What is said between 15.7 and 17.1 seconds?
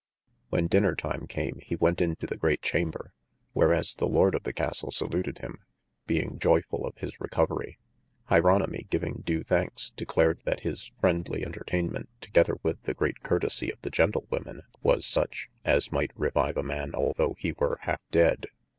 might revive a man